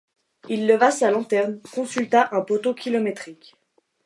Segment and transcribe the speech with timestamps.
[0.49, 3.55] Il leva sa lanterne, consulta un poteau kilométrique.